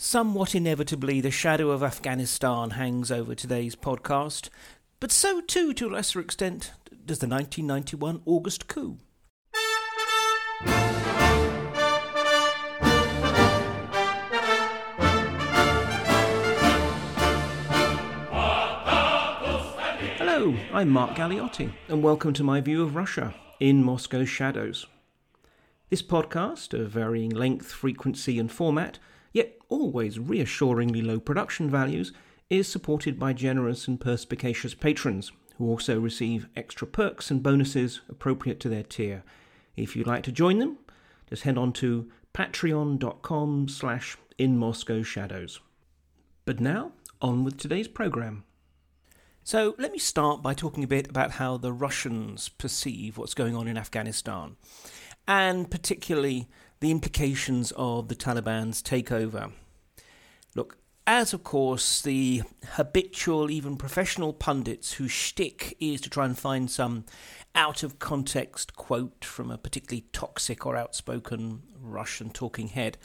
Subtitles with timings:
[0.00, 4.48] Somewhat inevitably, the shadow of Afghanistan hangs over today's podcast,
[5.00, 6.70] but so too, to a lesser extent,
[7.04, 8.98] does the 1991 August coup.
[20.14, 24.86] Hello, I'm Mark Galeotti, and welcome to my view of Russia in Moscow's shadows.
[25.90, 29.00] This podcast, of varying length, frequency, and format,
[29.32, 32.12] yet always reassuringly low production values,
[32.50, 38.60] is supported by generous and perspicacious patrons who also receive extra perks and bonuses appropriate
[38.60, 39.22] to their tier.
[39.76, 40.78] If you'd like to join them,
[41.28, 45.60] just head on to patreon.com slash in Moscow shadows.
[46.44, 48.44] But now, on with today's programme.
[49.42, 53.56] So let me start by talking a bit about how the Russians perceive what's going
[53.56, 54.56] on in Afghanistan
[55.26, 56.48] and particularly
[56.80, 59.52] the implications of the Taliban's takeover.
[60.54, 62.42] Look, as of course the
[62.72, 67.04] habitual, even professional pundits whose shtick is to try and find some
[67.54, 72.98] out of context quote from a particularly toxic or outspoken Russian talking head,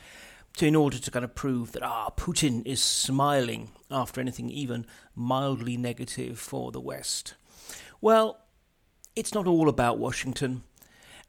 [0.57, 4.85] to in order to kind of prove that ah Putin is smiling after anything even
[5.15, 7.33] mildly negative for the West.
[8.01, 8.39] Well,
[9.15, 10.63] it's not all about Washington.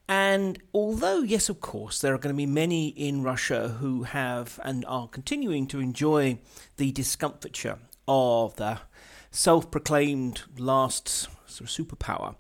[0.09, 4.61] And although, yes, of course, there are going to be many in Russia who have
[4.63, 6.39] and are continuing to enjoy
[6.77, 8.81] the discomfiture of the
[9.31, 11.09] self proclaimed last
[11.47, 12.37] sort of superpower,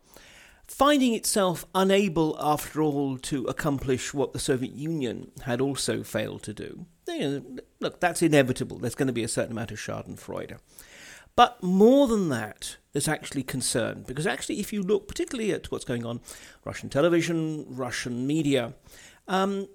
[0.66, 6.52] finding itself unable, after all, to accomplish what the Soviet Union had also failed to
[6.52, 6.84] do.
[7.08, 7.42] You know,
[7.80, 8.78] look, that's inevitable.
[8.78, 10.58] There's going to be a certain amount of Schadenfreude.
[11.36, 14.04] But more than that, there's actually concern.
[14.06, 16.20] Because actually, if you look particularly at what's going on,
[16.64, 18.74] Russian television, Russian media,
[19.26, 19.68] um,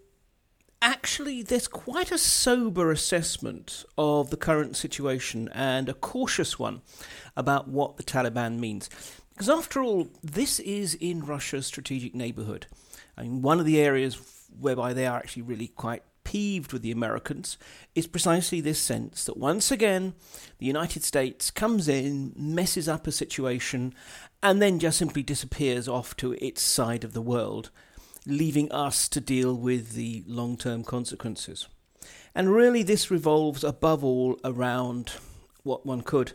[0.82, 6.82] actually, there's quite a sober assessment of the current situation and a cautious one
[7.36, 8.90] about what the Taliban means.
[9.32, 12.68] Because after all, this is in Russia's strategic neighborhood.
[13.18, 14.18] I mean, one of the areas
[14.58, 17.58] whereby they are actually really quite peeved with the Americans
[17.96, 20.14] is precisely this sense that once again
[20.60, 23.96] the United States comes in, messes up a situation,
[24.44, 27.72] and then just simply disappears off to its side of the world,
[28.28, 31.68] leaving us to deal with the long term consequences.
[32.36, 35.14] And really, this revolves above all around
[35.64, 36.34] what one could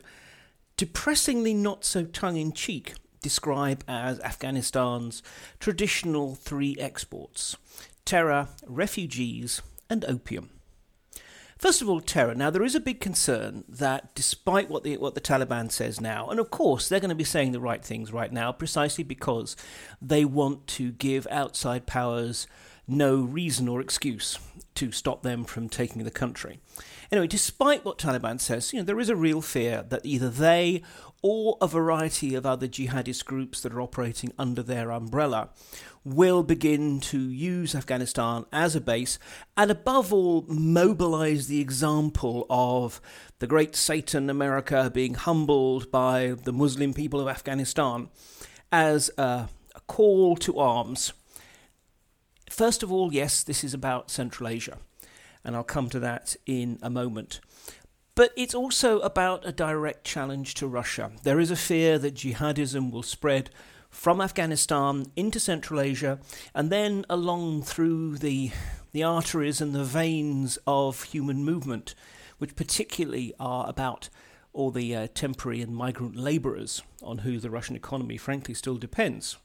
[0.76, 5.22] depressingly not so tongue in cheek describe as Afghanistan's
[5.61, 7.56] traditional three exports
[8.05, 10.50] terror, refugees, and opium.
[11.59, 12.34] First of all, terror.
[12.34, 16.28] Now, there is a big concern that despite what the, what the Taliban says now,
[16.28, 19.56] and of course they're going to be saying the right things right now precisely because
[20.03, 22.47] they want to give outside powers
[22.87, 24.39] no reason or excuse
[24.75, 26.59] to stop them from taking the country.
[27.11, 30.83] Anyway, despite what Taliban says, you know, there is a real fear that either they
[31.23, 35.49] or a variety of other jihadist groups that are operating under their umbrella
[36.04, 39.19] will begin to use Afghanistan as a base
[39.56, 43.00] and, above all, mobilize the example of
[43.38, 48.09] the great Satan America being humbled by the Muslim people of Afghanistan
[48.70, 51.12] as a, a call to arms.
[52.50, 54.78] First of all, yes, this is about Central Asia,
[55.43, 57.41] and I'll come to that in a moment.
[58.14, 61.10] But it's also about a direct challenge to Russia.
[61.25, 63.50] There is a fear that jihadism will spread
[63.94, 66.19] from Afghanistan into Central Asia
[66.53, 68.50] and then along through the,
[68.93, 71.94] the arteries and the veins of human movement,
[72.38, 74.09] which particularly are about
[74.53, 79.37] all the uh, temporary and migrant labourers on who the Russian economy, frankly, still depends.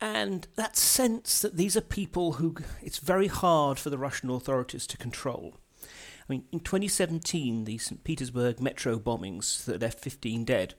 [0.00, 4.86] And that sense that these are people who it's very hard for the Russian authorities
[4.86, 5.56] to control.
[5.82, 8.04] I mean, in 2017, the St.
[8.04, 10.74] Petersburg metro bombings that left 15 dead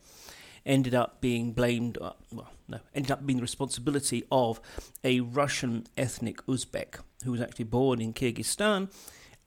[0.67, 4.59] ended up being blamed, uh, well, no, ended up being the responsibility of
[5.03, 8.91] a Russian ethnic Uzbek who was actually born in Kyrgyzstan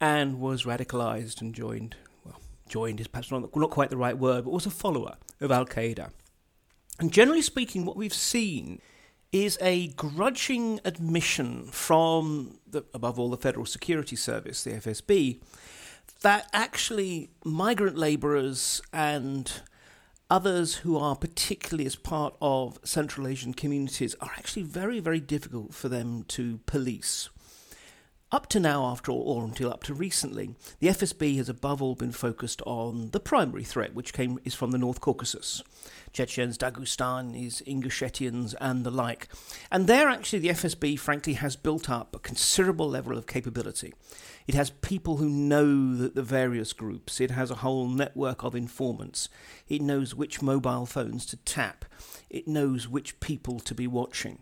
[0.00, 1.94] and was radicalized and joined,
[2.24, 5.50] well, joined is perhaps not, not quite the right word, but was a follower of
[5.50, 6.10] Al Qaeda.
[6.98, 8.80] And generally speaking, what we've seen
[9.32, 15.40] is a grudging admission from, the, above all, the Federal Security Service, the FSB,
[16.22, 19.62] that actually migrant labourers and
[20.30, 25.74] others who are particularly as part of Central Asian communities are actually very, very difficult
[25.74, 27.28] for them to police.
[28.32, 31.96] Up to now, after all, or until up to recently, the FSB has above all
[31.96, 35.64] been focused on the primary threat, which came is from the North Caucasus.
[36.12, 39.26] Chechens, Dagestanis, Ingushetians, and the like.
[39.72, 43.94] And there, actually, the FSB, frankly, has built up a considerable level of capability.
[44.46, 47.20] It has people who know the, the various groups.
[47.20, 49.28] It has a whole network of informants.
[49.68, 51.84] It knows which mobile phones to tap.
[52.28, 54.38] It knows which people to be watching.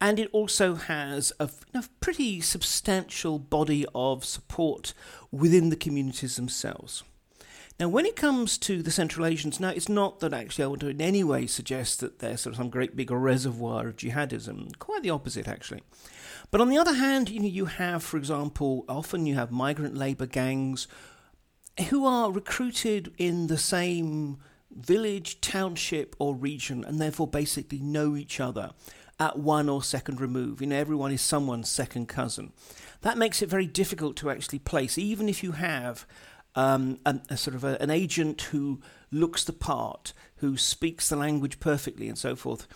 [0.00, 4.94] And it also has a, a pretty substantial body of support
[5.32, 7.02] within the communities themselves.
[7.80, 10.80] Now, when it comes to the Central Asians, now it's not that actually I want
[10.80, 14.76] to in any way suggest that they're sort of some great big reservoir of jihadism.
[14.78, 15.82] Quite the opposite, actually.
[16.50, 19.96] But on the other hand, you know, you have, for example, often you have migrant
[19.96, 20.88] labour gangs
[21.88, 24.38] who are recruited in the same
[24.72, 28.72] village, township, or region, and therefore basically know each other
[29.20, 30.60] at one or second remove.
[30.60, 32.52] You know, everyone is someone's second cousin.
[33.02, 36.06] That makes it very difficult to actually place, even if you have
[36.54, 38.80] um, a, a, sort of a, an agent who
[39.10, 42.66] looks the part, who speaks the language perfectly, and so forth.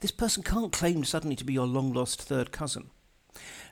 [0.00, 2.90] This person can't claim suddenly to be your long lost third cousin.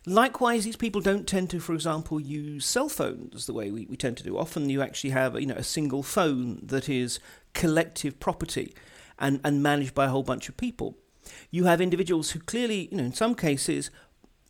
[0.07, 3.97] Likewise, these people don't tend to, for example, use cell phones the way we, we
[3.97, 4.37] tend to do.
[4.37, 7.19] Often you actually have you know, a single phone that is
[7.55, 8.75] collective property
[9.19, 10.99] and, and managed by a whole bunch of people.
[11.51, 13.91] You have individuals who clearly, you know, in some cases,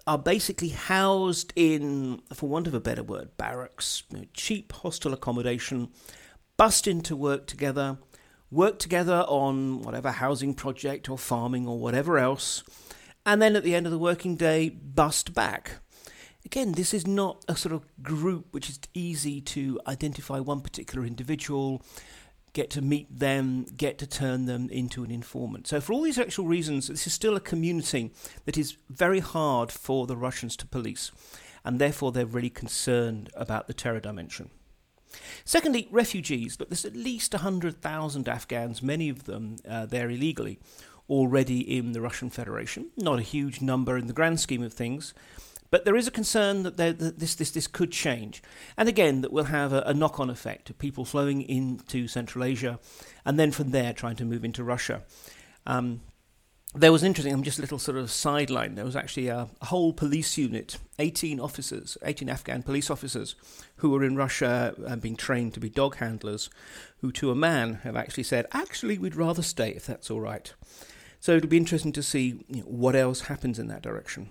[0.07, 5.15] are basically housed in, for want of a better word, barracks, you know, cheap hostel
[5.15, 5.89] accommodation,
[6.57, 7.99] bussed into work together,
[8.51, 12.63] work together on whatever housing project or farming or whatever else,
[13.25, 15.77] and then at the end of the working day, bussed back.
[16.45, 21.07] Again, this is not a sort of group which is easy to identify one particular
[21.07, 21.83] individual
[22.55, 25.67] get to meet them, get to turn them into an informant.
[25.67, 28.13] So, for all these actual reasons, this is still a community
[28.47, 31.13] that is very hard for the Russians to police,
[31.65, 34.51] and therefore they're really concerned about the terror dimension.
[35.45, 36.57] Secondly, refugees.
[36.57, 40.59] But there's at least 100,000 Afghans, many of them uh, there illegally,
[41.09, 42.91] already in the Russian Federation.
[42.97, 45.15] Not a huge number in the grand scheme of things,
[45.75, 48.45] but there is a concern that, there, that this, this, this could change.
[48.77, 52.45] And again, that will have a, a knock on effect of people flowing into Central
[52.45, 52.79] Asia
[53.25, 55.03] and then from there trying to move into Russia.
[55.67, 56.03] Um,
[56.77, 58.77] there was interesting, I'm just a little sort of sideline.
[58.77, 63.35] There was actually a, a, whole police unit, 18 officers, 18 Afghan police officers,
[63.79, 66.51] who were in Russia and being trained to be dog handlers,
[66.99, 70.55] who to a man have actually said, actually, we'd rather stay if that's all right.
[71.19, 74.31] So it'll be interesting to see you know, what else happens in that direction.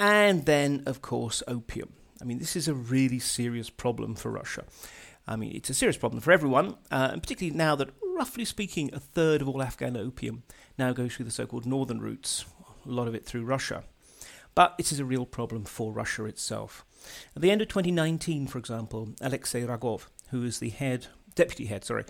[0.00, 1.92] And then, of course, opium.
[2.22, 4.64] I mean, this is a really serious problem for Russia.
[5.28, 8.88] I mean, it's a serious problem for everyone, uh, and particularly now that, roughly speaking,
[8.94, 10.42] a third of all Afghan opium
[10.78, 12.46] now goes through the so called northern routes,
[12.86, 13.84] a lot of it through Russia.
[14.54, 16.82] But it is a real problem for Russia itself.
[17.36, 21.84] At the end of 2019, for example, Alexei Ragov, who is the head, deputy head,
[21.84, 22.06] sorry,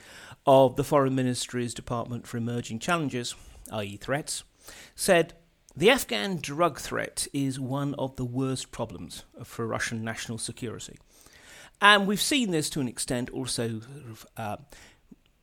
[0.47, 3.35] of the Foreign Ministry's Department for Emerging Challenges,
[3.73, 4.45] i.e., threats,
[4.95, 5.35] said
[5.77, 10.99] the Afghan drug threat is one of the worst problems for Russian national security.
[11.81, 13.81] And we've seen this to an extent also
[14.37, 14.57] uh,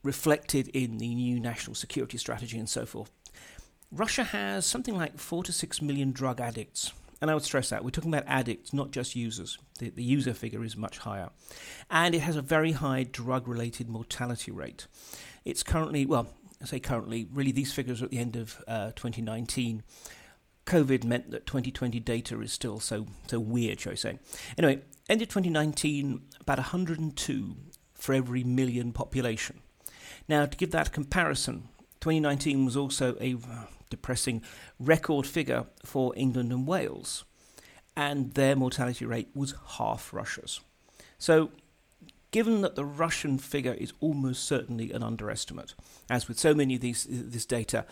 [0.03, 3.09] reflected in the new national security strategy and so forth.
[3.91, 6.91] Russia has something like four to six million drug addicts.
[7.19, 9.57] And I would stress that we're talking about addicts, not just users.
[9.79, 11.29] The, the user figure is much higher.
[11.89, 14.85] And it has a very high drug related mortality rate.
[15.43, 16.27] It's currently, well,
[16.61, 19.83] I say currently, really these figures are at the end of uh, 2019.
[20.65, 24.19] COVID meant that 2020 data is still so so weird, shall I say.
[24.57, 27.55] Anyway, end of 2019, about 102
[27.93, 29.61] for every million population.
[30.27, 31.69] Now, to give that comparison,
[32.01, 33.37] 2019 was also a
[33.89, 34.43] depressing
[34.79, 37.23] record figure for England and Wales,
[37.95, 40.59] and their mortality rate was half Russia's.
[41.17, 41.51] So,
[42.31, 45.73] given that the Russian figure is almost certainly an underestimate,
[46.09, 47.85] as with so many of these this data,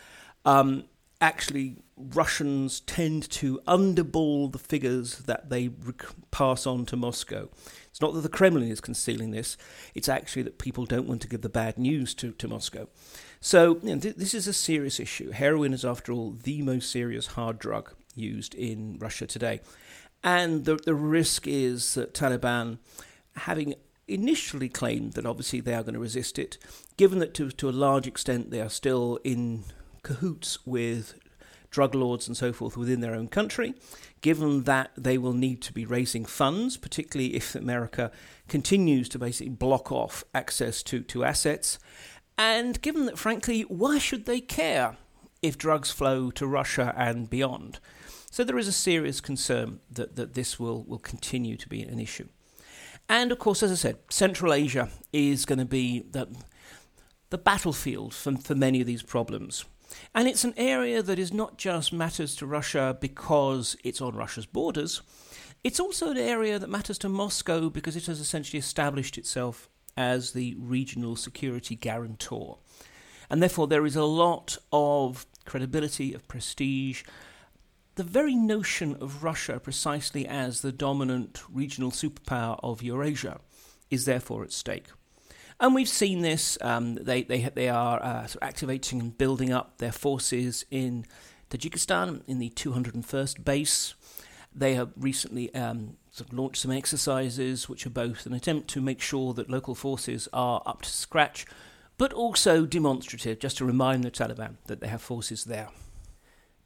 [0.43, 0.85] um,
[1.21, 7.49] actually Russians tend to underball the figures that they rec- pass on to Moscow.
[7.89, 9.57] It's not that the Kremlin is concealing this,
[9.93, 12.87] it's actually that people don't want to give the bad news to, to Moscow.
[13.39, 15.31] So, you know, th- this is a serious issue.
[15.31, 19.61] Heroin is, after all, the most serious hard drug used in Russia today.
[20.23, 22.79] And the, the risk is that Taliban,
[23.35, 23.75] having
[24.07, 26.57] initially claimed that obviously they are going to resist it,
[26.97, 29.63] given that to, to a large extent they are still in
[30.03, 31.15] cahoots with
[31.71, 33.73] drug lords and so forth within their own country,
[34.21, 38.11] given that they will need to be raising funds, particularly if America
[38.47, 41.77] continues to basically block off access to, to assets,
[42.37, 44.97] and given that, frankly, why should they care
[45.41, 47.79] if drugs flow to Russia and beyond?
[48.31, 51.99] So there is a serious concern that, that this will, will continue to be an
[51.99, 52.27] issue.
[53.07, 56.27] And of course, as I said, Central Asia is going to be the,
[57.29, 59.65] the battlefield for, for many of these problems.
[60.13, 64.45] And it's an area that is not just matters to Russia because it's on Russia's
[64.45, 65.01] borders.
[65.63, 70.33] It's also an area that matters to Moscow because it has essentially established itself as
[70.33, 72.57] the regional security guarantor.
[73.29, 77.03] And therefore, there is a lot of credibility, of prestige.
[77.95, 83.39] The very notion of Russia precisely as the dominant regional superpower of Eurasia
[83.89, 84.87] is therefore at stake.
[85.61, 86.57] And we've seen this.
[86.59, 91.05] Um, they, they, they are uh, sort of activating and building up their forces in
[91.49, 93.93] Tajikistan in the 201st base.
[94.53, 98.81] They have recently um, sort of launched some exercises which are both an attempt to
[98.81, 101.45] make sure that local forces are up to scratch,
[101.97, 105.69] but also demonstrative, just to remind the Taliban that they have forces there.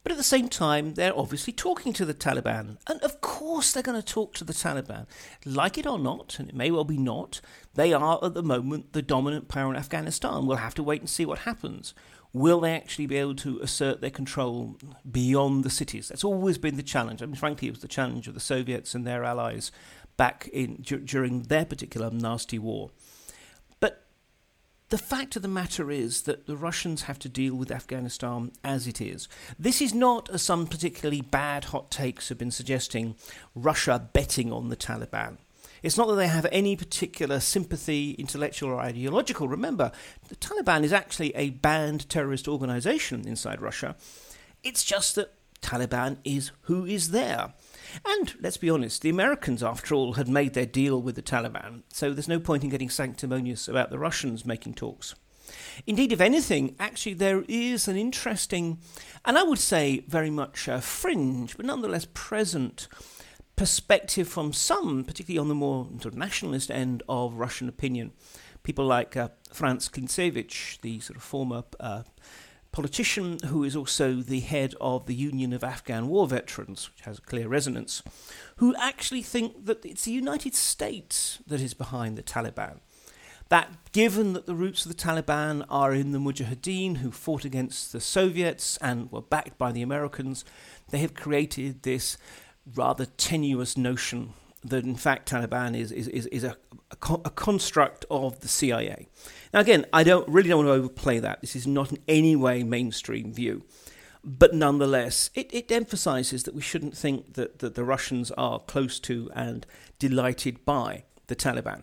[0.02, 2.78] But at the same time, they're obviously talking to the Taliban.
[2.86, 5.06] And of course, they're going to talk to the Taliban.
[5.44, 7.40] Like it or not, and it may well be not,
[7.74, 10.46] they are at the moment the dominant power in Afghanistan.
[10.46, 11.92] We'll have to wait and see what happens.
[12.32, 14.76] Will they actually be able to assert their control
[15.10, 16.08] beyond the cities?
[16.08, 17.22] That's always been the challenge.
[17.22, 19.72] I mean, frankly, it was the challenge of the Soviets and their allies
[20.16, 22.90] back in during their particular nasty war.
[24.90, 28.88] The fact of the matter is that the Russians have to deal with Afghanistan as
[28.88, 29.28] it is.
[29.56, 33.14] This is not, as some particularly bad hot takes have been suggesting,
[33.54, 35.36] Russia betting on the Taliban.
[35.84, 39.46] It's not that they have any particular sympathy, intellectual or ideological.
[39.46, 39.92] Remember,
[40.28, 43.94] the Taliban is actually a banned terrorist organization inside Russia.
[44.64, 45.32] It's just that
[45.62, 47.54] Taliban is who is there.
[48.04, 51.82] And let's be honest, the Americans, after all, had made their deal with the Taliban,
[51.92, 55.14] so there's no point in getting sanctimonious about the Russians making talks.
[55.86, 58.78] Indeed, if anything, actually, there is an interesting,
[59.24, 62.88] and I would say very much a fringe, but nonetheless present
[63.56, 68.12] perspective from some, particularly on the more sort of nationalist end of Russian opinion.
[68.62, 72.02] People like uh, Franz Klintsevich, the sort of former uh,
[72.72, 77.18] politician who is also the head of the Union of Afghan War Veterans, which has
[77.18, 78.02] a clear resonance,
[78.56, 82.80] who actually think that it's the United States that is behind the Taliban.
[83.48, 87.92] That given that the roots of the Taliban are in the Mujahideen who fought against
[87.92, 90.44] the Soviets and were backed by the Americans,
[90.90, 92.16] they have created this
[92.74, 96.56] rather tenuous notion that in fact Taliban is, is, is, is a,
[96.90, 99.08] a, a, construct of the CIA.
[99.54, 101.40] Now, again, I don't really don't want to overplay that.
[101.40, 103.64] This is not in any way mainstream view.
[104.22, 109.00] But nonetheless, it, it emphasizes that we shouldn't think that, that the Russians are close
[109.00, 109.66] to and
[109.98, 111.82] delighted by the Taliban.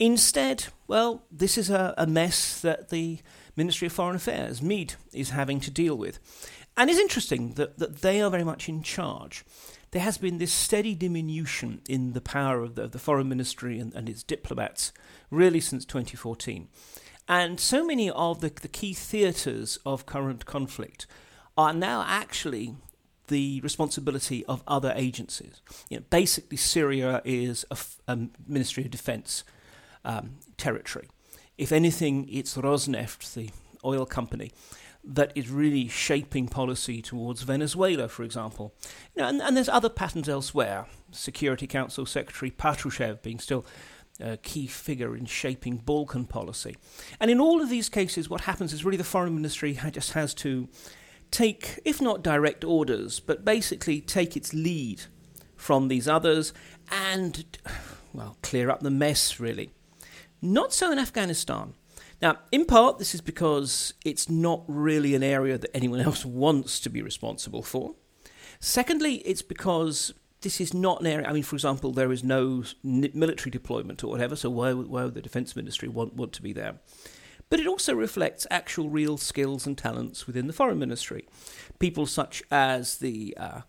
[0.00, 3.20] Instead, well, this is a, a mess that the
[3.54, 6.18] Ministry of Foreign Affairs, MID, is having to deal with.
[6.76, 9.44] And it's interesting that, that they are very much in charge
[9.92, 13.92] there has been this steady diminution in the power of the, the foreign ministry and,
[13.94, 14.92] and, its diplomats
[15.30, 16.68] really since 2014.
[17.28, 21.06] And so many of the, the key theatres of current conflict
[21.56, 22.76] are now actually
[23.28, 25.62] the responsibility of other agencies.
[25.88, 27.64] You know, basically, Syria is
[28.08, 29.44] a, Ministry of Defence
[30.04, 31.08] um, territory.
[31.56, 33.50] If anything, it's Rosneft, the
[33.84, 34.52] oil company,
[35.02, 38.74] that is really shaping policy towards Venezuela, for example.
[39.14, 40.86] You know, and, and there's other patterns elsewhere.
[41.10, 43.64] Security Council Secretary Patrushev being still
[44.20, 46.76] a key figure in shaping Balkan policy.
[47.18, 50.34] And in all of these cases, what happens is really the foreign ministry just has
[50.34, 50.68] to
[51.30, 55.02] take, if not direct orders, but basically take its lead
[55.56, 56.52] from these others
[56.90, 57.58] and,
[58.12, 59.70] well, clear up the mess, really.
[60.42, 61.74] Not so in Afghanistan.
[62.20, 66.80] Now, in part, this is because it's not really an area that anyone else wants
[66.80, 67.94] to be responsible for.
[68.58, 70.12] Secondly, it's because
[70.42, 71.26] this is not an area.
[71.26, 75.14] I mean, for example, there is no military deployment or whatever, so why, why would
[75.14, 76.76] the defence ministry want, want to be there?
[77.48, 81.26] But it also reflects actual real skills and talents within the foreign ministry.
[81.78, 83.62] People such as the uh,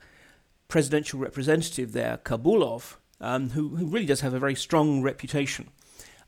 [0.68, 5.70] presidential representative there, Kabulov, um, who, who really does have a very strong reputation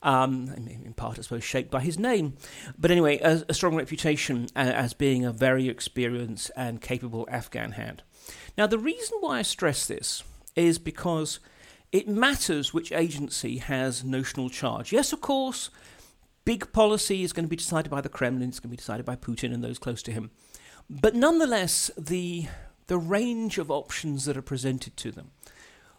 [0.03, 2.35] um, in part, I suppose, shaped by his name.
[2.77, 8.03] But anyway, a, a strong reputation as being a very experienced and capable Afghan hand.
[8.57, 10.23] Now, the reason why I stress this
[10.55, 11.39] is because
[11.91, 14.91] it matters which agency has notional charge.
[14.91, 15.69] Yes, of course,
[16.45, 19.05] big policy is going to be decided by the Kremlin, it's going to be decided
[19.05, 20.31] by Putin and those close to him.
[20.89, 22.47] But nonetheless, the,
[22.87, 25.31] the range of options that are presented to them,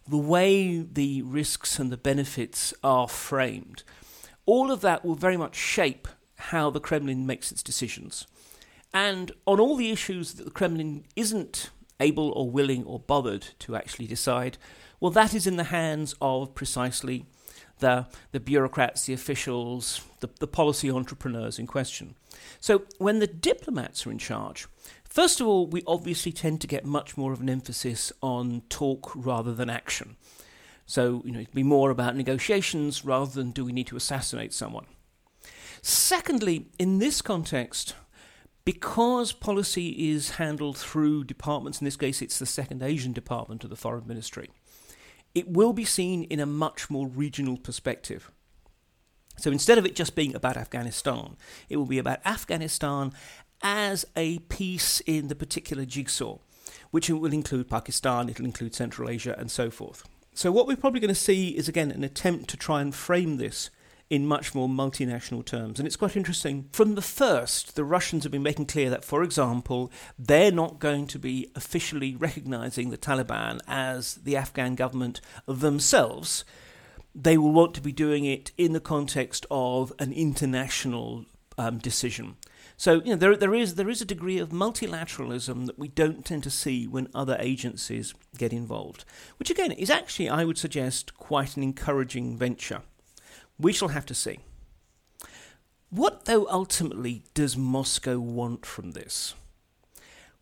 [0.08, 3.82] the way the risks and the benefits are framed,
[4.46, 8.26] all of that will very much shape how the Kremlin makes its decisions.
[8.92, 11.70] And on all the issues that the Kremlin isn't
[12.00, 14.58] able or willing or bothered to actually decide,
[15.00, 17.26] well, that is in the hands of precisely
[17.78, 22.14] the, the bureaucrats, the officials, the, the policy entrepreneurs in question.
[22.60, 24.66] So when the diplomats are in charge,
[25.14, 29.12] First of all, we obviously tend to get much more of an emphasis on talk
[29.14, 30.16] rather than action.
[30.86, 34.52] So, you know, it'd be more about negotiations rather than do we need to assassinate
[34.52, 34.86] someone.
[35.82, 37.94] Secondly, in this context,
[38.64, 43.70] because policy is handled through departments, in this case it's the second Asian department of
[43.70, 44.50] the Foreign Ministry,
[45.32, 48.32] it will be seen in a much more regional perspective.
[49.36, 51.36] So instead of it just being about Afghanistan,
[51.68, 53.12] it will be about Afghanistan
[53.64, 56.36] as a piece in the particular jigsaw,
[56.90, 60.04] which will include Pakistan, it'll include Central Asia, and so forth.
[60.34, 63.38] So, what we're probably going to see is again an attempt to try and frame
[63.38, 63.70] this
[64.10, 65.78] in much more multinational terms.
[65.78, 66.68] And it's quite interesting.
[66.72, 71.06] From the first, the Russians have been making clear that, for example, they're not going
[71.08, 76.44] to be officially recognizing the Taliban as the Afghan government themselves.
[77.14, 81.24] They will want to be doing it in the context of an international
[81.56, 82.36] um, decision.
[82.84, 86.22] So you know there there is there is a degree of multilateralism that we don't
[86.22, 89.06] tend to see when other agencies get involved,
[89.38, 92.82] which again is actually I would suggest quite an encouraging venture.
[93.58, 94.40] We shall have to see.
[95.88, 99.34] What though ultimately does Moscow want from this?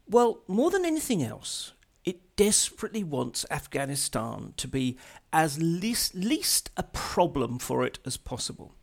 [0.09, 4.99] Well, more than anything else, it desperately wants Afghanistan to be
[5.33, 8.75] as least, least a problem for it as possible.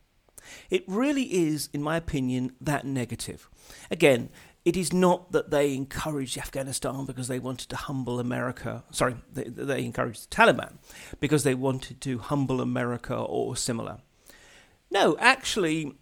[0.69, 3.49] It really is, in my opinion, that negative.
[3.91, 4.29] Again,
[4.65, 8.83] it is not that they encouraged Afghanistan because they wanted to humble America.
[8.91, 10.73] Sorry, they, they encouraged the Taliban
[11.19, 13.99] because they wanted to humble America or similar.
[14.91, 15.93] No, actually,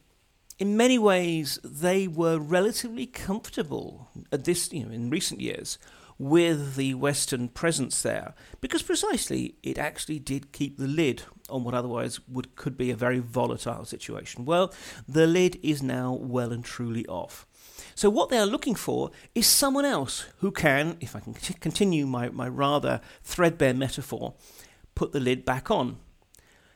[0.59, 5.77] in many ways, they were relatively comfortable at this, you know, in recent years
[6.19, 11.73] with the Western presence there, because precisely it actually did keep the lid on what
[11.73, 14.45] otherwise would could be a very volatile situation.
[14.45, 14.73] Well,
[15.07, 17.45] the lid is now well and truly off.
[17.93, 22.05] So what they are looking for is someone else who can, if I can continue
[22.05, 24.33] my, my rather threadbare metaphor,
[24.95, 25.97] put the lid back on.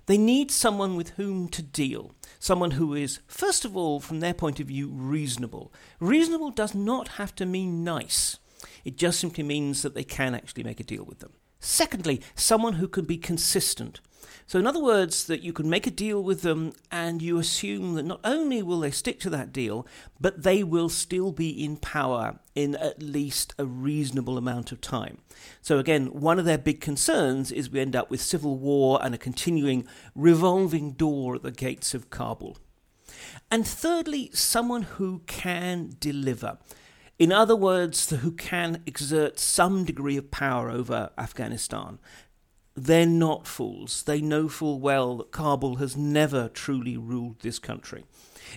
[0.08, 2.12] They need someone with whom to deal.
[2.40, 5.72] Someone who is, first of all, from their point of view, reasonable.
[6.00, 8.38] Reasonable does not have to mean nice.
[8.84, 11.34] It just simply means that they can actually make a deal with them.
[11.60, 14.02] Secondly, someone who can be consistent.
[14.48, 17.94] So, in other words, that you can make a deal with them and you assume
[17.94, 19.88] that not only will they stick to that deal,
[20.20, 25.20] but they will still be in power in at least a reasonable amount of time.
[25.62, 29.14] So, again, one of their big concerns is we end up with civil war and
[29.16, 32.58] a continuing revolving door at the gates of Kabul.
[33.50, 36.58] And thirdly, someone who can deliver.
[37.22, 42.00] In other words, who can exert some degree of power over Afghanistan.
[42.74, 44.02] They're not fools.
[44.02, 48.06] They know full well that Kabul has never truly ruled this country.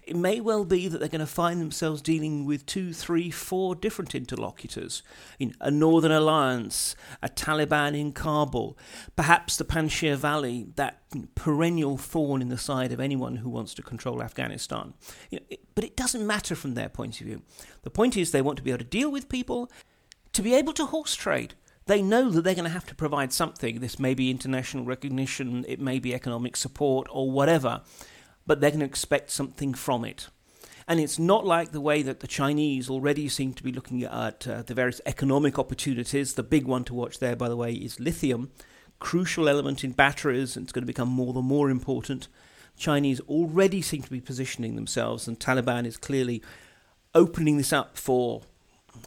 [0.03, 3.75] It may well be that they're going to find themselves dealing with two, three, four
[3.75, 5.03] different interlocutors
[5.39, 8.77] in a Northern Alliance, a Taliban in Kabul,
[9.17, 11.03] perhaps the Panjshir Valley, that
[11.35, 14.95] perennial thorn in the side of anyone who wants to control Afghanistan.
[15.31, 17.43] You know, it, but it doesn't matter from their point of view.
[17.83, 19.71] The point is they want to be able to deal with people,
[20.33, 21.55] to be able to horse trade.
[21.87, 23.81] They know that they're going to have to provide something.
[23.81, 27.83] This may be international recognition, it may be economic support, or whatever
[28.47, 30.29] but going to expect something from it.
[30.87, 34.47] And it's not like the way that the Chinese already seem to be looking at
[34.47, 36.35] uh, the various economic opportunities.
[36.35, 38.51] The big one to watch there, by the way, is lithium,
[38.99, 42.29] crucial element in batteries, and it's going to become more and more important.
[42.77, 46.43] Chinese already seem to be positioning themselves, and Taliban is clearly
[47.15, 48.43] opening this up for,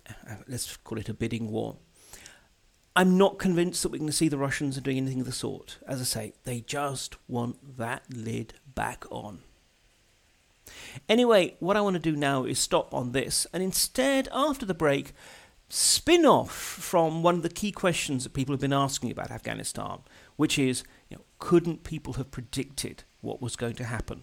[0.10, 1.78] uh, let's call it a bidding war.
[2.96, 5.78] I'm not convinced that we can see the Russians are doing anything of the sort.
[5.88, 9.40] As I say, they just want that lid back on.
[11.10, 14.76] Anyway, what I want to do now is stop on this and instead, after the
[14.76, 15.14] break,
[15.68, 20.00] spin off from one of the key questions that people have been asking about Afghanistan,
[20.36, 24.22] which is you know, couldn't people have predicted what was going to happen?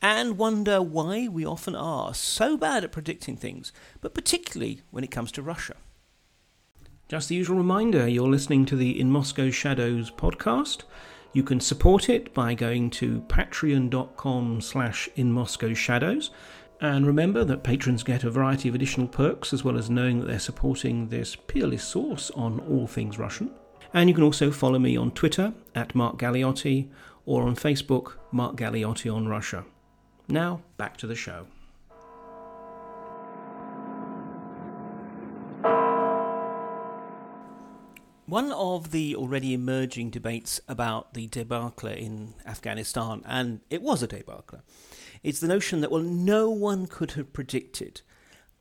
[0.00, 5.10] And wonder why we often are so bad at predicting things, but particularly when it
[5.10, 5.74] comes to Russia.
[7.08, 10.82] Just the usual reminder you're listening to the In Moscow Shadows podcast.
[11.34, 16.30] You can support it by going to patreon.com slash in Moscow Shadows.
[16.80, 20.26] And remember that patrons get a variety of additional perks as well as knowing that
[20.26, 23.50] they're supporting this peerless source on all things Russian.
[23.92, 26.88] And you can also follow me on Twitter at Mark Galeotti
[27.26, 29.64] or on Facebook, Mark Galeotti on Russia.
[30.28, 31.46] Now, back to the show.
[38.26, 44.06] One of the already emerging debates about the debacle in Afghanistan, and it was a
[44.06, 44.62] debacle,
[45.22, 48.00] is the notion that, well, no one could have predicted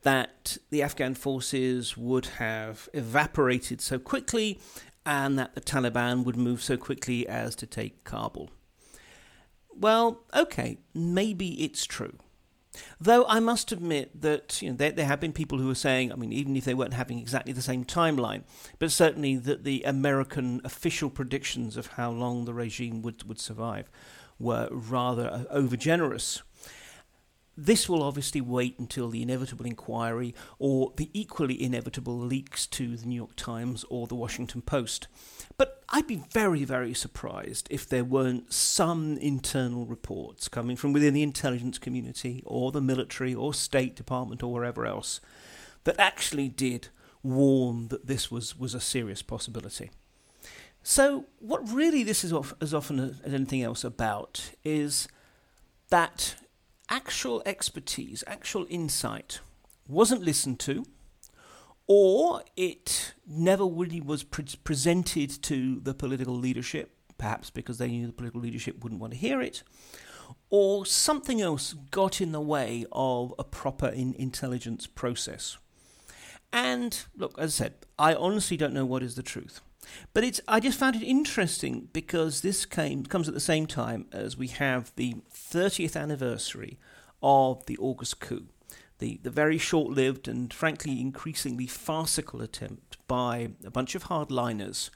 [0.02, 4.60] that the Afghan forces would have evaporated so quickly
[5.06, 8.49] and that the Taliban would move so quickly as to take Kabul.
[9.73, 12.17] Well, okay, maybe it's true.
[13.00, 16.12] Though I must admit that you know, there, there have been people who are saying,
[16.12, 18.44] I mean, even if they weren't having exactly the same timeline,
[18.80, 23.90] but certainly that the American official predictions of how long the regime would, would survive
[24.40, 26.42] were rather uh, overgenerous.
[27.56, 33.06] This will obviously wait until the inevitable inquiry or the equally inevitable leaks to the
[33.06, 35.08] New York Times or the Washington Post.
[35.56, 41.13] But I'd be very, very surprised if there weren't some internal reports coming from within
[41.13, 45.22] the intelligence community or the military or State Department or wherever else
[45.84, 46.88] that actually did
[47.22, 49.92] warn that this was, was a serious possibility.
[50.82, 55.08] So, what really this is as often as anything else about is
[55.89, 56.36] that
[56.89, 59.39] actual expertise, actual insight
[59.88, 60.86] wasn't listened to,
[61.88, 68.08] or it never really was pre- presented to the political leadership, perhaps because they knew
[68.08, 69.63] the political leadership wouldn't want to hear it,
[70.50, 75.58] or something else got in the way of a proper in- intelligence process.
[76.52, 79.62] And look, as I said, I honestly don't know what is the truth.
[80.13, 84.08] But it's I just found it interesting because this came comes at the same time
[84.12, 86.80] as we have the 30th anniversary
[87.22, 88.48] of the August coup.
[89.00, 94.89] The, the very short lived and frankly increasingly farcical attempt by a bunch of hardliners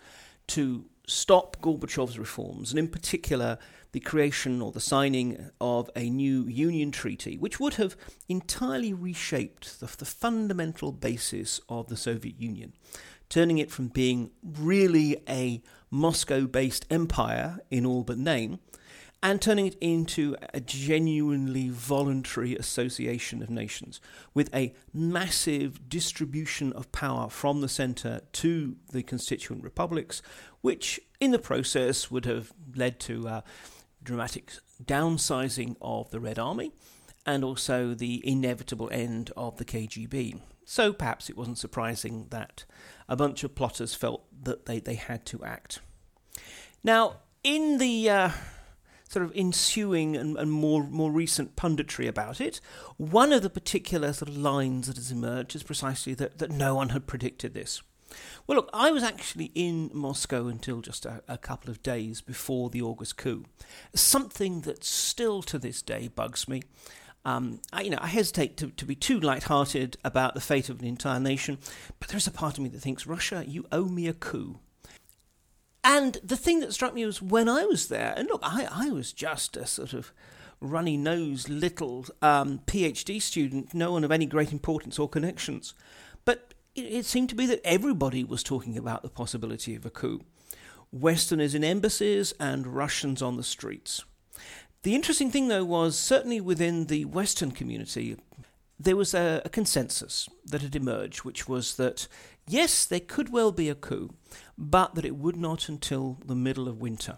[0.48, 3.58] to stop Gorbachev's reforms, and in particular
[3.94, 7.96] the creation or the signing of a new union treaty, which would have
[8.28, 12.74] entirely reshaped the, the fundamental basis of the Soviet Union
[13.30, 18.60] turning it from being really a Moscow based empire in all but name
[19.24, 24.00] and turning it into a genuinely voluntary association of nations
[24.34, 30.22] with a massive distribution of power from the centre to the constituent republics,
[30.62, 33.44] which in the process would have led to a
[34.04, 34.52] dramatic
[34.84, 36.72] downsizing of the Red Army
[37.26, 40.40] and also the inevitable end of the KGB.
[40.70, 42.66] So perhaps it wasn't surprising that
[43.08, 45.80] a bunch of plotters felt that they, they had to act.
[46.84, 48.30] Now, in the uh,
[49.08, 52.60] sort of ensuing and, and, more more recent punditry about it,
[52.98, 56.76] one of the particular sort of lines that has emerged is precisely that, that no
[56.76, 57.82] one had predicted this.
[58.46, 62.70] Well, look, I was actually in Moscow until just a, a, couple of days before
[62.70, 63.46] the August coup.
[63.96, 66.64] Something that still to this day bugs me.
[67.28, 70.80] Um, I, you know, I hesitate to, to be too light-hearted about the fate of
[70.80, 71.58] an entire nation,
[72.00, 74.60] but there's a part of me that thinks, Russia, you owe me a coup.
[75.84, 78.92] And the thing that struck me was when I was there, and look, I, I
[78.92, 80.14] was just a sort of
[80.62, 85.74] runny nosed little um, PhD student, no one of any great importance or connections.
[86.24, 89.90] But it, it seemed to be that everybody was talking about the possibility of a
[89.90, 90.22] coup.
[90.94, 94.06] Westerners in embassies and Russians on the streets.
[94.88, 98.16] The interesting thing, though, was certainly within the Western community,
[98.80, 102.08] there was a, a, consensus that had emerged, which was that
[102.48, 104.14] yes, there could well be a coup,
[104.58, 107.18] but that it would not until the middle of winter.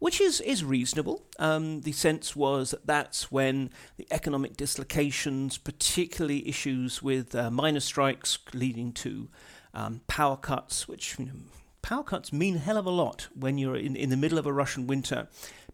[0.00, 1.24] Which is, is reasonable.
[1.38, 7.86] Um, the sense was that that's when the economic dislocations, particularly issues with uh, miners'
[7.86, 9.30] strikes leading to
[9.72, 11.32] um, power cuts, which you know,
[11.80, 14.44] power cuts mean a hell of a lot when you're in, in the middle of
[14.44, 15.26] a Russian winter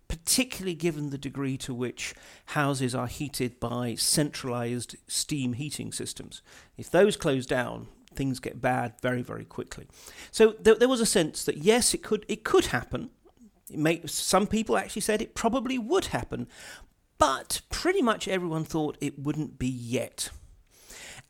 [0.09, 2.15] particularly given the degree to which
[2.47, 6.43] houses are heated by centralized steam heating systems.
[6.77, 9.87] If those close down, things get bad very, very quickly.
[10.31, 13.11] So there, there was a sense that yes, it could it could happen.
[13.71, 16.47] May, some people actually said it probably would happen,
[17.19, 20.31] but pretty much everyone thought it wouldn't be yet.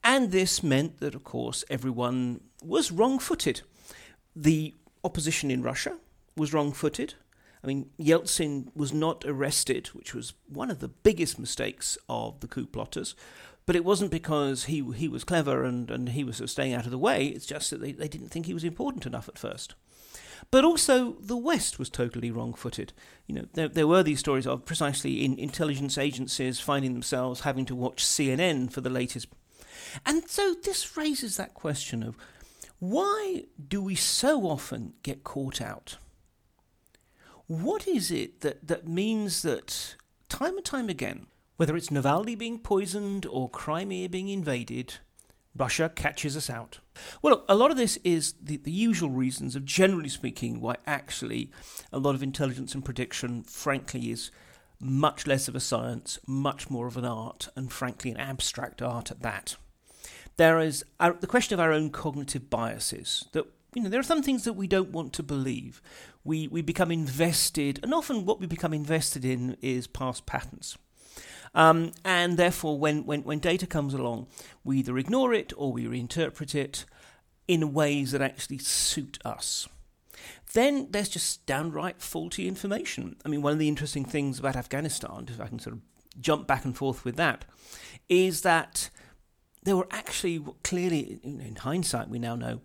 [0.05, 3.63] And this meant that, of course, everyone was wrong footed.
[4.35, 5.99] The opposition in Russia
[6.37, 7.15] was wrong footed.
[7.67, 12.47] I mean, Yeltsin was not arrested, which was one of the biggest mistakes of the
[12.47, 13.17] coup plotters.
[13.67, 16.93] But it wasn't because he he was clever and, and he was staying out of
[16.93, 17.27] the way.
[17.27, 19.75] It's just that they, they didn't think he was important enough at first.
[20.53, 22.93] But also, the West was totally wrong footed.
[23.27, 27.65] You know, there, there were these stories of precisely in intelligence agencies finding themselves having
[27.65, 29.27] to watch CNN for the latest.
[30.05, 32.17] And so this raises that question of
[32.79, 35.97] why do we so often get caught out?
[37.47, 39.95] What is it that, that means that
[40.29, 44.95] time and time again, whether it's Navalny being poisoned or Crimea being invaded,
[45.57, 46.81] Russia catches us out.
[47.23, 51.51] Well, a lot of this is the, the usual reasons of generally speaking why actually
[51.93, 54.31] a lot of intelligence and prediction, frankly, is
[54.81, 59.11] much less of a science, much more of an art, and frankly, an abstract art
[59.11, 59.57] at that.
[60.37, 63.27] there is our, the question of our own cognitive biases.
[63.33, 65.83] That you know, there are some things that we don't want to believe.
[66.25, 70.79] We we become invested, and often what we become invested in is past patterns.
[71.55, 74.27] Um, and therefore, when, when, when data comes along,
[74.65, 76.85] we either ignore it or we reinterpret it
[77.49, 79.67] in ways that actually suit us.
[80.53, 83.17] Then there's just downright faulty information.
[83.25, 85.83] I mean, one of the interesting things about Afghanistan, if I can sort of
[86.21, 87.47] jump back and forth with that,
[88.09, 88.91] is that
[89.67, 92.61] there were actually clearly, in hindsight, we now know,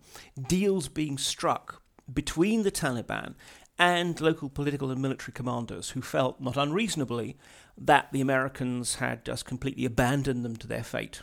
[0.48, 3.34] deals being struck between the Taliban
[3.76, 7.36] and local political and military commanders who felt, not unreasonably,
[7.76, 11.22] that the Americans had just completely abandoned them to their fate.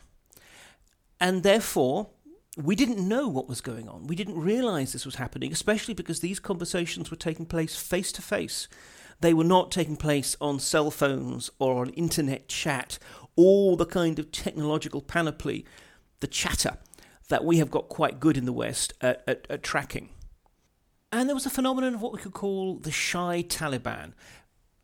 [1.17, 2.09] And therefore,
[2.57, 4.07] we didn't know what was going on.
[4.07, 8.21] We didn't realize this was happening, especially because these conversations were taking place face to
[8.21, 8.67] face.
[9.21, 12.97] They were not taking place on cell phones or on internet chat,
[13.35, 15.65] all the kind of technological panoply,
[16.19, 16.77] the chatter
[17.27, 20.09] that we have got quite good in the West at, at, at tracking.
[21.11, 24.13] And there was a phenomenon of what we could call the shy Taliban.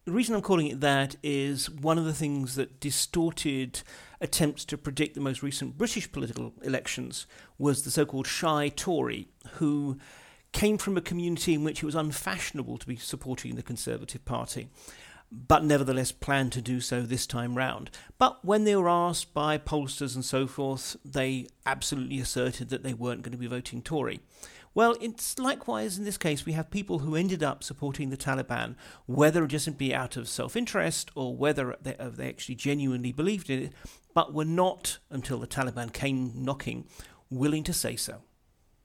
[0.05, 3.81] The reason I'm calling it that is one of the things that distorted
[4.21, 7.25] attempts to predict the most recent British political elections
[7.57, 9.97] was the so called shy Tory, who
[10.55, 14.69] came from a community in which it was unfashionable to be supporting the Conservative Party,
[15.29, 17.91] but nevertheless planned to do so this time round.
[18.17, 22.93] But when they were asked by pollsters and so forth, they absolutely asserted that they
[22.93, 24.21] weren't going to be voting Tory.
[24.73, 28.75] Well, it's likewise in this case, we have people who ended up supporting the Taliban,
[29.07, 33.11] whether it just simply out of self interest or whether they, uh, they actually genuinely
[33.11, 33.73] believed in it,
[34.13, 36.87] but were not, until the Taliban came knocking,
[37.29, 38.21] willing to say so.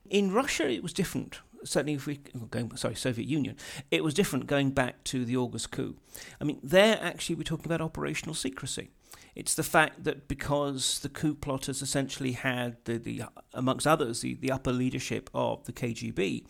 [0.09, 1.39] In Russia, it was different.
[1.65, 3.57] Certainly, if we oh, going sorry, Soviet Union,
[3.91, 5.97] it was different going back to the August coup.
[6.41, 8.91] I mean, there actually we're talking about operational secrecy.
[9.35, 13.23] It's the fact that because the coup plotters essentially had the, the
[13.55, 16.45] amongst others the, the upper leadership of the KGB,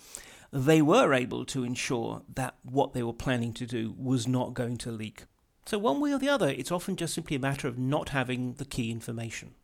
[0.52, 4.76] they were able to ensure that what they were planning to do was not going
[4.78, 5.24] to leak.
[5.66, 8.54] So one way or the other, it's often just simply a matter of not having
[8.54, 9.54] the key information.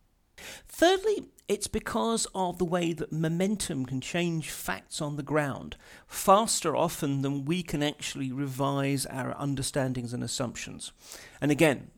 [0.67, 6.75] Thirdly, it's because of the way that momentum can change facts on the ground faster
[6.75, 10.91] often than we can actually revise our understandings and assumptions.
[11.39, 11.91] And again,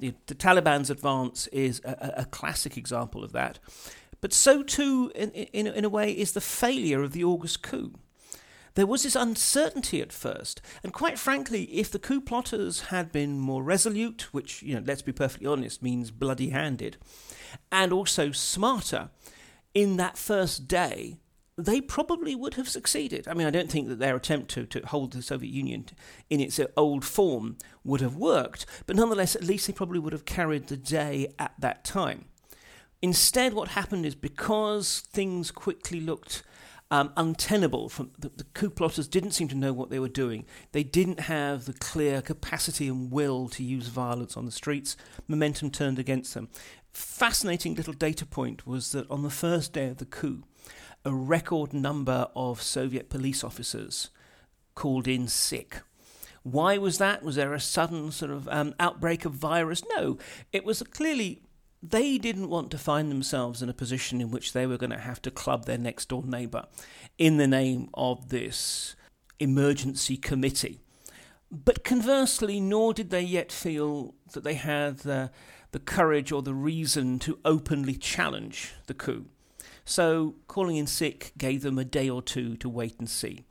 [0.00, 3.60] the, the, Taliban's advance is a, a, classic example of that.
[4.20, 7.94] But so too, in, in, in a way, is the failure of the August coup.
[8.78, 13.40] There was this uncertainty at first, and quite frankly, if the coup plotters had been
[13.40, 16.96] more resolute, which, you know, let's be perfectly honest, means bloody handed,
[17.72, 19.10] and also smarter,
[19.74, 21.16] in that first day,
[21.56, 23.26] they probably would have succeeded.
[23.26, 25.86] I mean, I don't think that their attempt to, to hold the Soviet Union
[26.30, 30.24] in its old form would have worked, but nonetheless, at least they probably would have
[30.24, 32.26] carried the day at that time.
[33.02, 36.44] Instead, what happened is because things quickly looked
[36.90, 40.46] um, untenable, from the, the coup plotters didn't seem to know what they were doing.
[40.72, 44.96] They didn't have the clear capacity and will to use violence on the streets.
[45.26, 46.48] Momentum turned against them.
[46.92, 50.44] Fascinating little data point was that on the first day of the coup,
[51.04, 54.10] a record number of Soviet police officers
[54.74, 55.82] called in sick.
[56.42, 57.22] Why was that?
[57.22, 59.82] Was there a sudden sort of um, outbreak of virus?
[59.96, 60.16] No,
[60.52, 61.42] it was clearly
[61.82, 64.98] they didn't want to find themselves in a position in which they were going to
[64.98, 66.66] have to club their next door neighbour
[67.18, 68.96] in the name of this
[69.38, 70.80] emergency committee.
[71.50, 75.30] But conversely, nor did they yet feel that they had the,
[75.70, 79.26] the courage or the reason to openly challenge the coup.
[79.84, 83.44] So calling in sick gave them a day or two to wait and see.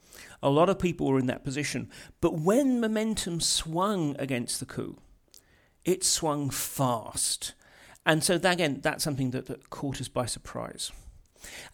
[0.44, 1.90] A lot of people were in that position.
[2.22, 4.98] But when momentum swung against the coup,
[5.84, 7.54] it swung fast.
[8.08, 10.93] And so, that, again, that's something that, that caught us by surprise.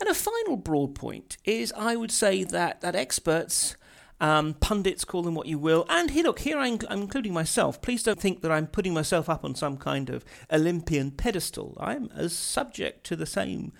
[0.01, 3.75] And a final broad point is I would say that, that experts,
[4.19, 7.83] um, pundits, call them what you will, and here, look, here I'm, I'm, including myself.
[7.83, 11.77] Please don't think that I'm putting myself up on some kind of Olympian pedestal.
[11.79, 13.71] I'm as subject to the same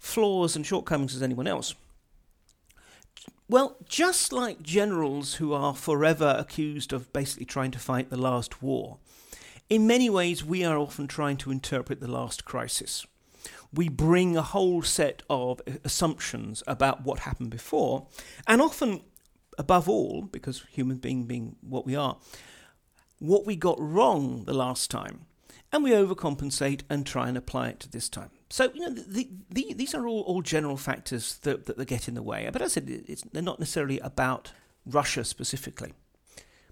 [0.00, 1.76] flaws and shortcomings as anyone else.
[3.48, 8.62] Well, just like generals who are forever accused of basically trying to fight the last
[8.62, 8.98] war,
[9.68, 13.06] in many ways we are often trying to interpret the last crisis.
[13.72, 18.06] We bring a whole set of assumptions about what happened before,
[18.46, 19.00] and often,
[19.58, 22.16] above all, because human being being what we are,
[23.18, 25.26] what we got wrong the last time,
[25.72, 28.30] and we overcompensate and try and apply it to this time.
[28.48, 32.06] So you know, the, the, these are all, all general factors that, that, that get
[32.06, 32.48] in the way.
[32.52, 34.52] But as I said, they're not necessarily about
[34.86, 35.94] Russia specifically.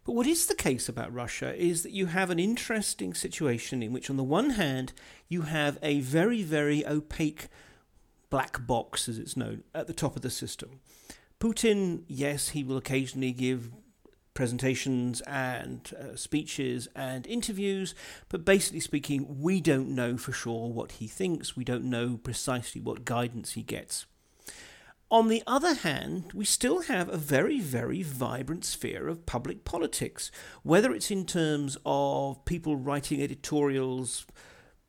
[0.05, 3.93] But what is the case about Russia is that you have an interesting situation in
[3.93, 4.93] which, on the one hand,
[5.29, 7.49] you have a very, very opaque
[8.29, 10.81] black box, as it's known, at the top of the system.
[11.39, 13.71] Putin, yes, he will occasionally give
[14.35, 17.95] presentations and uh, speeches and interviews,
[18.29, 21.57] but basically speaking, we don't know for sure what he thinks.
[21.57, 24.07] We don't know precisely what guidance he gets.
[25.13, 30.31] On the other hand, we still have a very, very vibrant sphere of public politics,
[30.63, 34.25] whether it's in terms of people writing editorials,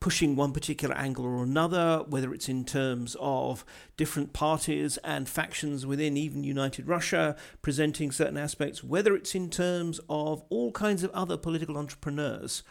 [0.04, 3.64] pushing one particular angle or another, whether it's in terms of
[3.96, 10.02] different parties and factions within even United Russia presenting certain aspects, whether it's in terms
[10.10, 12.64] of all kinds of other political entrepreneurs,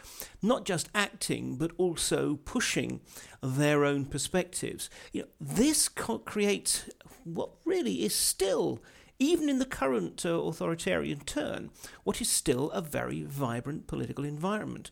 [0.42, 3.00] not just acting but also pushing
[3.42, 4.90] their own perspectives.
[5.10, 6.90] You know, this co- creates
[7.24, 8.82] what really is still
[9.18, 11.70] even in the current uh, authoritarian turn,
[12.04, 14.90] what is still a very vibrant political environment.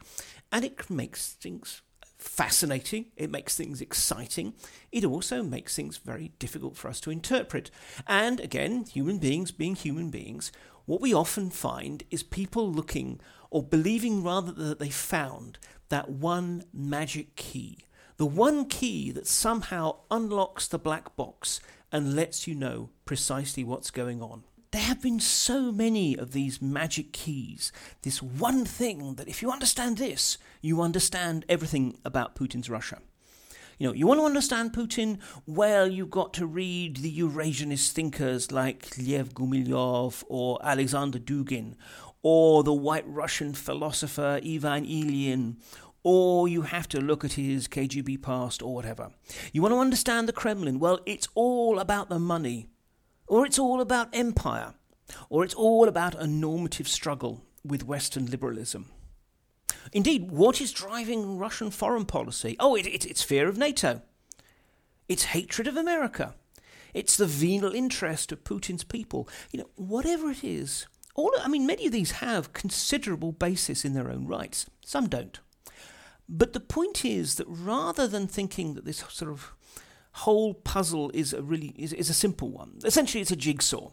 [0.51, 1.83] And it makes things
[2.21, 4.55] fascinating, it makes things exciting,
[4.93, 7.71] it also makes things very difficult for us to interpret.
[8.07, 10.53] And again, human beings being human beings,
[10.87, 16.65] what we often find is people looking or believing rather that they found that one
[16.73, 17.79] magic key,
[18.17, 23.91] the one key that somehow unlocks the black box and lets you know precisely what's
[23.91, 24.45] going on.
[24.71, 29.51] There have been so many of these magic keys, this one thing that if you
[29.51, 32.99] understand this, you understand everything about Putin's Russia.
[33.79, 35.19] You know, you want to understand Putin?
[35.47, 41.77] Well, you've got to read the Eurasianist thinkers like Lev Gumilyov or Alexander Dugin,
[42.23, 45.57] or the White Russian philosopher Ivan Ilyin,
[46.03, 49.11] or you have to look at his KGB past or whatever.
[49.53, 50.79] You want to understand the Kremlin?
[50.79, 52.69] Well, it's all about the money
[53.31, 54.75] or it's all about empire,
[55.31, 58.87] or it's all about a normative struggle with Western liberalism.
[59.93, 62.57] Indeed, what is driving Russian foreign policy?
[62.59, 64.03] Oh, it, it, it's fear of NATO.
[65.09, 66.35] It's hatred of America.
[66.95, 69.29] It's the venal interest of Putin's people.
[69.53, 73.95] You know, whatever it is, all I mean, many of these have considerable basis in
[73.95, 74.67] their own rights.
[74.85, 75.39] Some don't.
[76.29, 79.53] But the point is that rather than thinking that this sort of
[80.13, 82.79] whole puzzle is a really is, is a simple one.
[82.85, 83.91] Essentially, it's a jigsaw,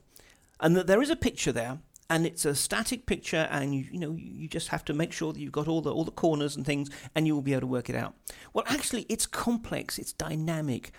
[0.59, 3.99] and that there is a picture there, and it's a static picture, and you you
[3.99, 6.55] know you just have to make sure that you've got all the all the corners
[6.55, 8.15] and things, and you will be able to work it out.
[8.53, 10.91] Well, actually, it's complex, it's dynamic.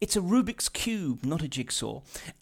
[0.00, 2.00] It's a Rubik's cube, not a jigsaw,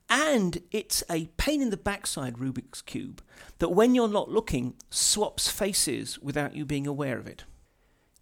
[0.09, 3.23] and it's a pain in the backside Rubik's cube
[3.59, 7.45] that, when you're not looking, swaps faces without you being aware of it.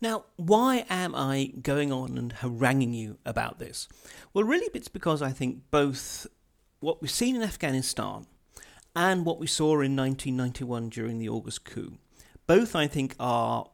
[0.01, 3.89] Now, why am I going on and haranguing you about this?
[4.33, 6.27] Well, really, it's because I think both
[6.81, 8.27] what we've seen in Afghanistan
[8.99, 11.99] and what we saw in 1991 during the August coup,
[12.49, 13.71] both I think are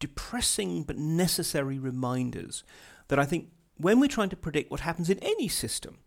[0.00, 2.64] depressing but necessary reminders
[3.08, 5.98] that I think when we're trying to predict what happens in any system,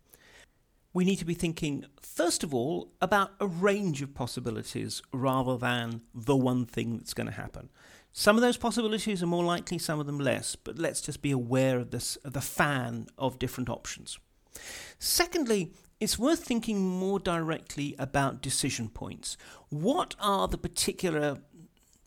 [0.94, 6.02] we need to be thinking, first of all, about a range of possibilities rather than
[6.16, 7.70] the one thing that's going to happen.
[8.14, 11.30] Some of those possibilities are more likely, some of them less, but let's just be
[11.30, 14.18] aware of this of the fan of different options.
[14.98, 19.38] Secondly, it's worth thinking more directly about decision points.
[19.70, 21.38] What are the particular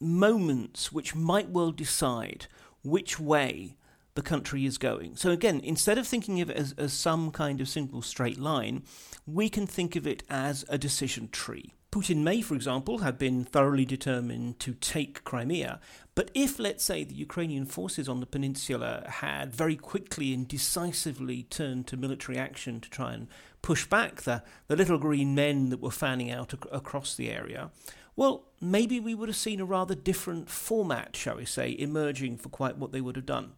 [0.00, 2.46] moments which might well decide
[2.84, 3.76] which way
[4.14, 5.16] the country is going?
[5.16, 8.82] So, again, instead of thinking of it as, as some kind of simple straight line,
[9.26, 11.72] we can think of it as a decision tree.
[11.90, 15.80] Putin may, for example, have been thoroughly determined to take Crimea,
[16.14, 21.44] but if, let's say, the Ukrainian forces on the peninsula had very quickly and decisively
[21.44, 23.26] turned to military action to try and
[23.62, 27.70] push back the, the little green men that were fanning out ac- across the area,
[28.16, 32.50] well, maybe we would have seen a rather different format, shall we say, emerging for
[32.50, 33.52] quite what they would have done.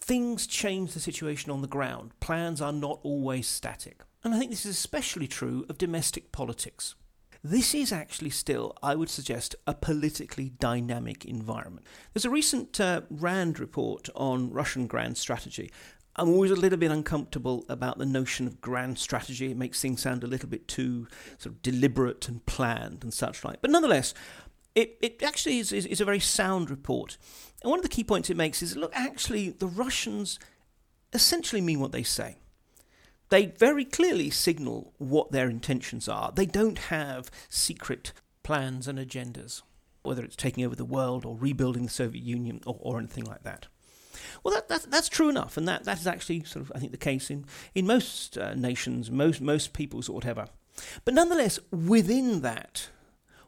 [0.00, 2.12] Things change the situation on the ground.
[2.20, 4.02] Plans are not always static.
[4.24, 6.94] And I think this is especially true of domestic politics.
[7.42, 11.86] This is actually still, I would suggest, a politically dynamic environment.
[12.12, 15.70] There's a recent uh, RAND report on Russian grand strategy.
[16.16, 19.52] I'm always a little bit uncomfortable about the notion of grand strategy.
[19.52, 21.06] It makes things sound a little bit too
[21.38, 23.60] sort of deliberate and planned and such like.
[23.60, 24.14] But nonetheless,
[24.74, 27.18] it, it actually is, is, is a very sound report.
[27.62, 30.40] And one of the key points it makes is look, actually, the Russians
[31.12, 32.36] essentially mean what they say
[33.30, 36.32] they very clearly signal what their intentions are.
[36.32, 38.12] They don't have secret
[38.42, 39.62] plans and agendas,
[40.02, 43.42] whether it's taking over the world or rebuilding the Soviet Union or, or anything like
[43.42, 43.66] that.
[44.42, 46.92] Well, that, that, that's true enough, and that, that is actually sort of, I think,
[46.92, 50.46] the case in, in most uh, nations, most, most peoples, or whatever.
[51.04, 52.88] But nonetheless, within that,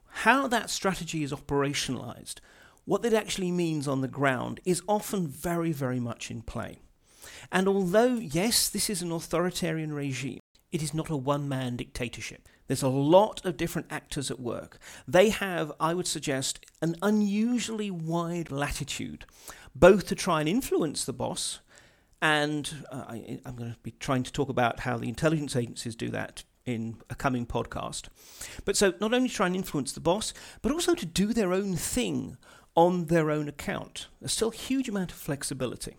[0.06, 2.36] how that strategy is operationalized,
[2.84, 6.80] what that actually means on the ground, is often very, very much in play.
[7.50, 10.40] And although, yes, this is an authoritarian regime,
[10.72, 12.48] it is not a one man dictatorship.
[12.66, 14.78] There's a lot of different actors at work.
[15.08, 19.24] They have, I would suggest, an unusually wide latitude,
[19.74, 21.58] both to try and influence the boss,
[22.22, 25.96] and uh, I, I'm going to be trying to talk about how the intelligence agencies
[25.96, 28.08] do that in a coming podcast.
[28.64, 31.74] But so not only try and influence the boss, but also to do their own
[31.74, 32.36] thing
[32.76, 34.08] on their own account.
[34.20, 35.96] There's still a huge amount of flexibility.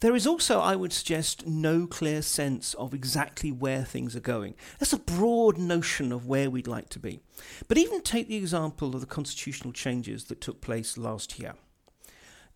[0.00, 4.54] There is also, I would suggest, no clear sense of exactly where things are going.
[4.78, 7.20] That's a broad notion of where we'd like to be.
[7.68, 11.54] But even take the example of the constitutional changes that took place last year.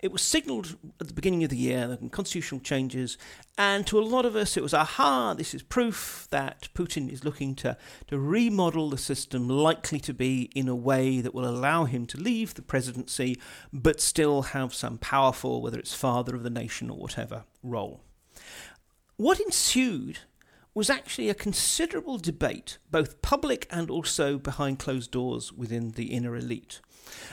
[0.03, 3.19] It was signalled at the beginning of the year, the constitutional changes,
[3.59, 7.23] and to a lot of us it was, aha, this is proof that Putin is
[7.23, 7.77] looking to,
[8.07, 12.19] to remodel the system, likely to be in a way that will allow him to
[12.19, 13.39] leave the presidency,
[13.75, 18.01] but still have some powerful, whether it's father of the nation or whatever, role.
[19.17, 20.21] What ensued
[20.73, 26.37] was actually a considerable debate, both public and also behind closed doors within the inner
[26.37, 26.81] elite.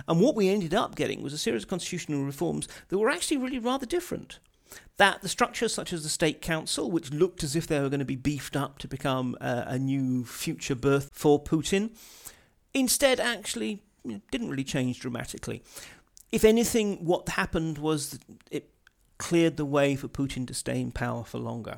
[0.08, 3.38] And what we ended up getting was a series of constitutional reforms that were actually
[3.38, 4.40] really rather different.
[4.98, 8.00] That the structures such as the State Council, which looked as if they were going
[8.00, 11.92] to be beefed up to become a, a new future berth for Putin,
[12.74, 13.84] instead actually
[14.32, 15.64] didn't really change dramatically.
[16.32, 18.20] If anything, what happened was
[18.52, 18.70] it
[19.18, 21.78] cleared the way for Putin to stay in power for longer.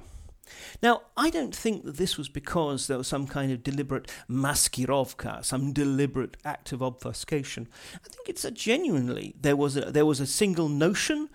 [0.81, 5.43] Now, I don't think that this was because there was some kind of deliberate maskirovka,
[5.43, 7.67] some deliberate act of obfuscation.
[7.93, 11.29] I think it's a genuinely there was a there was a single notion,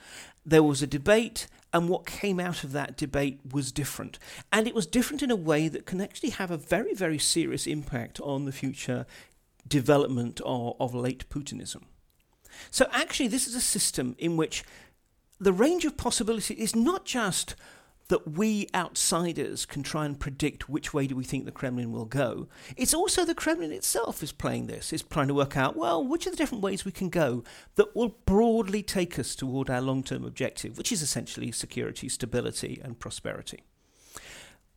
[0.45, 4.19] there was a debate, and what came out of that debate was different.
[4.53, 7.67] And it was different in a way that can actually have a very, very serious
[7.67, 9.07] impact on the future
[9.67, 11.83] development of, of late Putinism.
[12.71, 14.63] So actually, this is a system in which
[15.41, 17.57] the range of possibility is not just
[18.09, 22.05] that we outsiders can try and predict which way do we think the Kremlin will
[22.05, 22.49] go.
[22.77, 26.27] It's also the Kremlin itself is playing this, is trying to work out, well, which
[26.27, 27.45] are the different ways we can go
[27.77, 32.81] that will broadly take us toward our long term objective, which is essentially security, stability,
[32.83, 33.63] and prosperity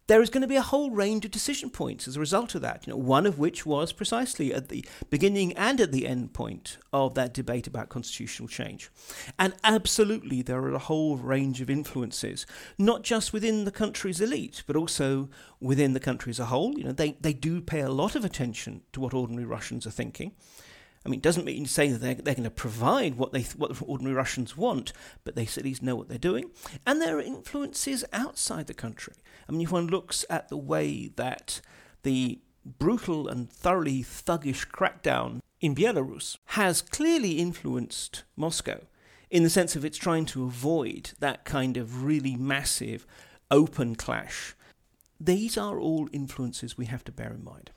[0.07, 2.61] there is going to be a whole range of decision points as a result of
[2.61, 2.87] that.
[2.87, 6.77] You know, one of which was precisely at the beginning and at the end point
[6.93, 8.89] of that debate about constitutional change.
[9.37, 12.45] And absolutely, there are a whole range of influences,
[12.77, 15.29] not just within the country's elite, but also
[15.59, 16.77] within the country as a whole.
[16.77, 19.91] You know, they, they do pay a lot of attention to what ordinary Russians are
[19.91, 20.31] thinking.
[21.07, 23.43] I mean, it doesn't mean to say that they're, they're going to provide what they
[23.55, 24.91] what ordinary Russians want,
[25.23, 26.51] but they at least know what they're doing.
[26.85, 29.13] And there are influences outside the country.
[29.47, 31.61] I mean, if one looks at the way that
[32.03, 38.81] the brutal and thoroughly thuggish crackdown in Belarus has clearly influenced Moscow
[39.29, 43.07] in the sense of it's trying to avoid that kind of really massive
[43.49, 44.57] open clash.
[45.21, 47.71] These are all influences we have to bear in mind.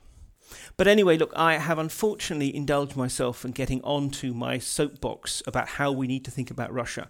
[0.77, 5.91] But anyway, look, I have unfortunately indulged myself in getting onto my soapbox about how
[5.91, 7.09] we need to think about Russia.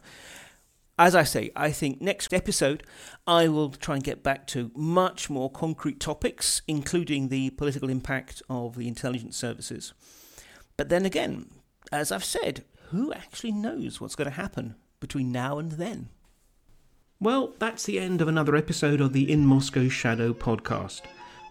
[1.00, 2.84] As I say, I think next episode
[3.26, 8.44] I will try and get back to much more concrete topics, including the political impact
[8.50, 9.94] of the intelligence services.
[10.78, 11.50] But then again,
[11.92, 16.10] as I've said, who actually knows what's going to happen between now and then?
[17.20, 21.02] Well, that's the end of another episode of the In Moscow Shadow podcast.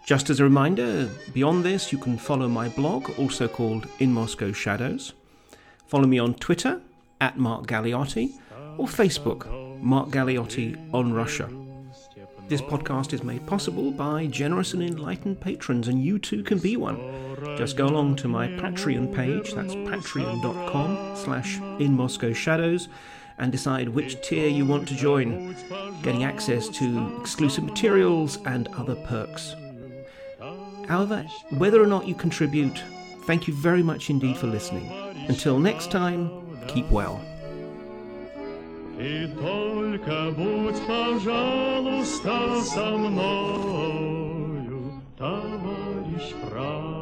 [0.05, 4.51] Just as a reminder, beyond this, you can follow my blog, also called In Moscow
[4.51, 5.13] Shadows.
[5.87, 6.81] Follow me on Twitter,
[7.21, 8.33] at Mark Galeotti,
[8.77, 9.45] or Facebook,
[9.81, 11.49] Mark Galeotti on Russia.
[12.47, 16.75] This podcast is made possible by generous and enlightened patrons, and you too can be
[16.75, 16.97] one.
[17.55, 22.89] Just go along to my Patreon page, that's patreon.com slash in Moscow Shadows,
[23.37, 25.55] and decide which tier you want to join,
[26.01, 29.55] getting access to exclusive materials and other perks.
[30.90, 32.82] However, whether or not you contribute,
[33.26, 34.90] thank you very much indeed for listening.
[35.28, 36.30] Until next time,
[36.68, 37.20] keep well.
[38.98, 44.22] И только будь, пожалуйста, со мною,
[45.18, 46.99] товарищ прав.